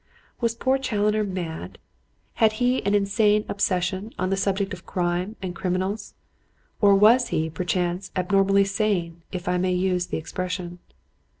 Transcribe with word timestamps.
Was 0.39 0.55
poor 0.55 0.79
Challoner 0.79 1.23
mad? 1.23 1.77
Had 2.41 2.53
he 2.53 2.83
an 2.87 2.95
insane 2.95 3.45
obsession 3.47 4.11
on 4.17 4.31
the 4.31 4.35
subject 4.35 4.73
of 4.73 4.83
crime 4.83 5.35
and 5.43 5.55
criminals? 5.55 6.15
Or 6.81 6.95
was 6.95 7.27
he, 7.27 7.51
perchance, 7.51 8.09
abnormally 8.15 8.65
sane, 8.65 9.21
if 9.31 9.47
I 9.47 9.59
may 9.59 9.73
use 9.73 10.07
the 10.07 10.17
expression? 10.17 10.79